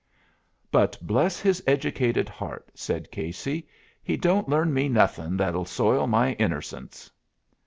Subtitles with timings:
[0.71, 3.67] "But bless his educated heart," said Casey,
[4.01, 7.11] "he don't learn me nothing that'll soil my innercence!"